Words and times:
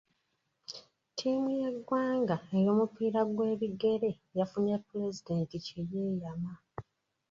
Ttiimu 1.09 1.49
y'eggwanga 1.59 2.37
ey'omupiira 2.57 3.19
ogw'ebigere 3.25 4.09
yafunye 4.39 4.75
pulezidenti 4.87 5.55
kye 5.65 5.81
yeeyama. 5.91 6.53